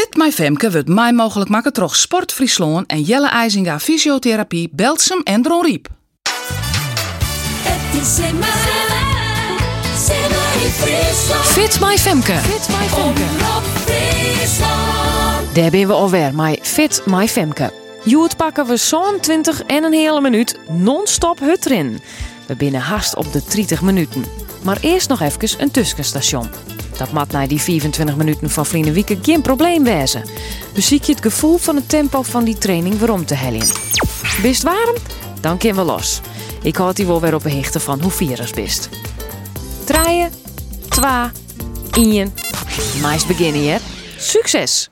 [0.00, 5.20] Fit My Femke wordt mij mogelijk maken troch Sport Friesland en Jelle IJzinga Fysiotherapie, Belsum
[5.22, 5.88] en Dron Riep.
[11.42, 12.32] Fit My Femke.
[12.32, 13.22] Fit My Femke.
[15.52, 17.72] Daar ben we alweer, mijn Fit My Femke.
[18.04, 22.00] Joet pakken we zo'n 20 en een hele minuut non-stop hut erin.
[22.46, 24.24] We binnen haast op de 30 minuten.
[24.62, 26.48] Maar eerst nog even een tussenstation.
[27.00, 30.24] Dat mat na die 24 minuten van Vrienden Wieken geen probleem wezen.
[30.72, 33.66] Dus zie je het gevoel van het tempo van die training waarom te hellen.
[34.42, 34.96] Bist warm?
[35.40, 36.20] Dan kunnen we los.
[36.62, 38.88] Ik houd die wel weer op een hichte van hoe virus bist.
[39.84, 40.30] Draaien,
[40.88, 41.32] twa,
[41.96, 42.32] ien.
[43.00, 43.76] Mais beginnen, hè?
[44.18, 44.89] Succes!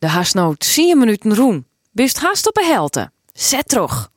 [0.00, 1.66] De haast nou 10 minuten roen.
[1.92, 3.10] Bist haast op een helte.
[3.32, 4.10] Zet terug.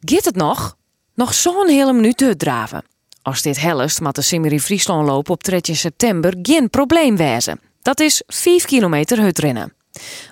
[0.00, 0.76] Giet het nog?
[1.14, 2.84] Nog zo'n hele minuut uitdraven.
[3.22, 7.60] Als dit hellest moet de Simmery Friesland lopen op 3 september geen probleem wezen.
[7.82, 9.72] Dat is 5 kilometer uitrennen.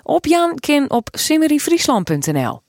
[0.03, 2.61] Op Jan kan op simmeryfriesland.nl.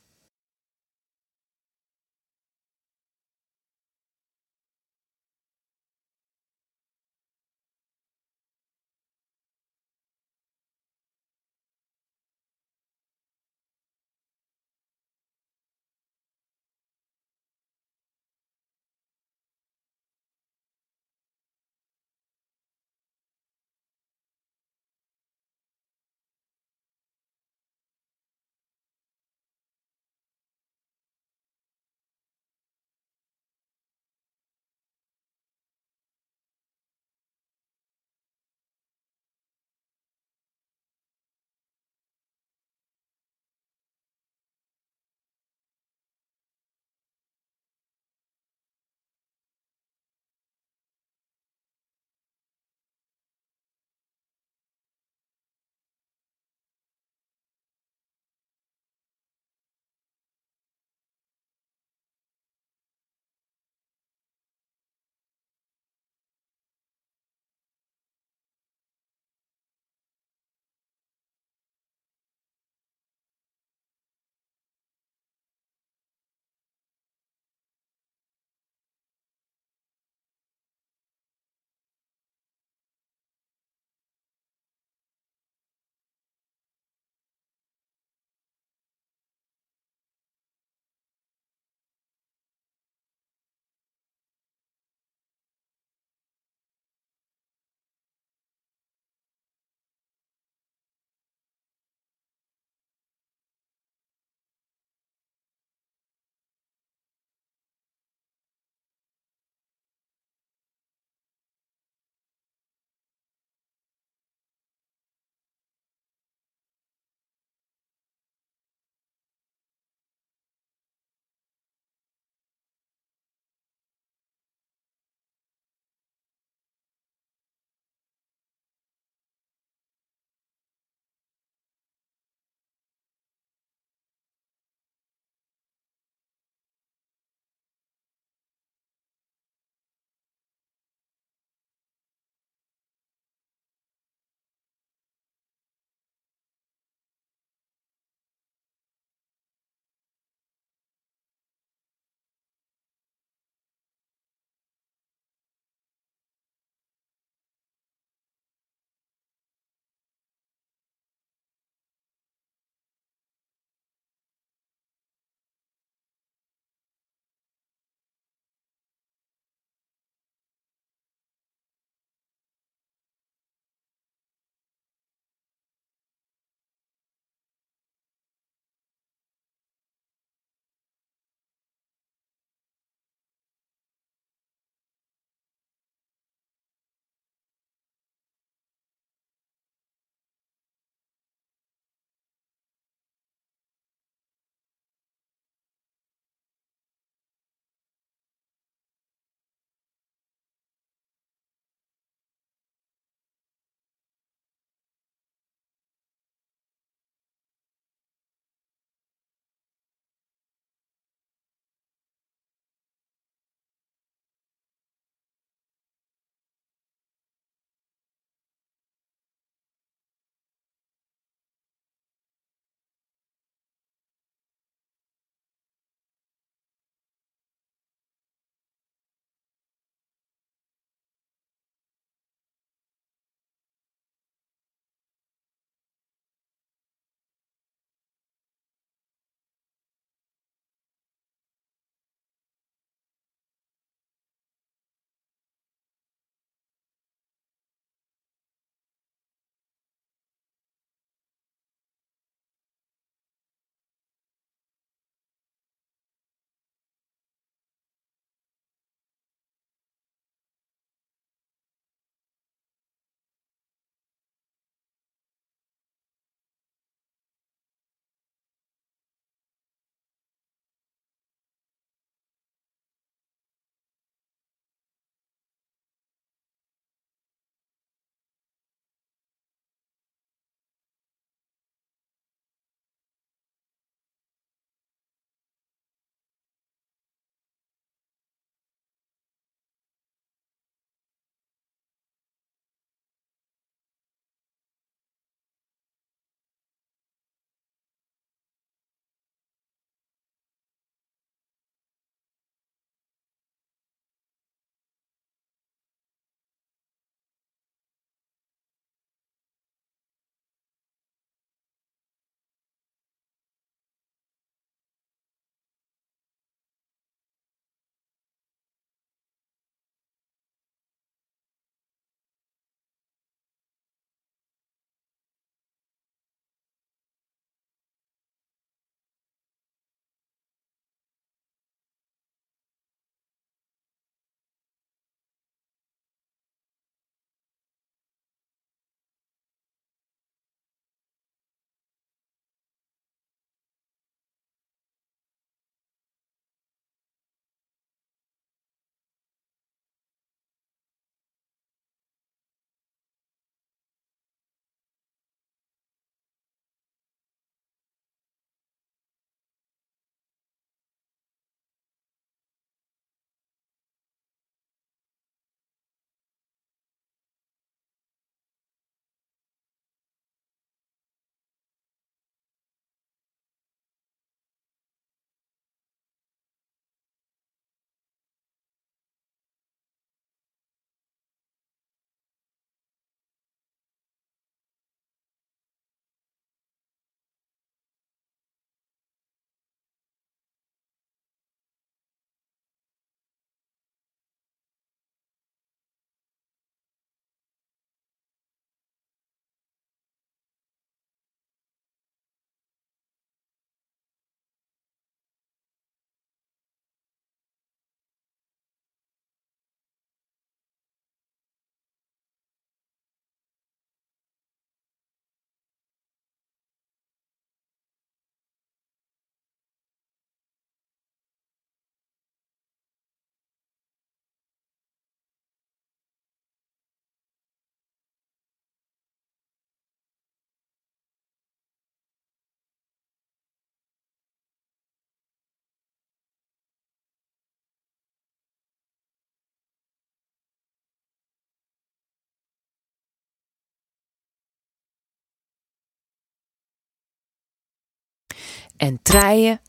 [448.78, 449.60] En treien,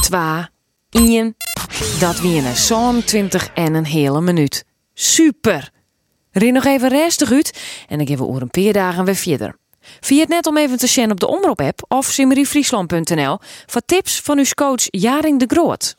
[0.00, 0.50] twa,
[0.90, 1.36] ien.
[2.00, 4.64] Dat wie een zo'n 20 en een hele minuut.
[4.94, 5.70] Super!
[6.30, 8.32] Rin nog even rustig uit en dan geven we
[9.04, 9.56] weer verder.
[10.00, 14.38] Via het net om even te zien op de Omroep-app of simmeryfriesland.nl voor tips van
[14.38, 15.92] uw coach Jaring de Groot.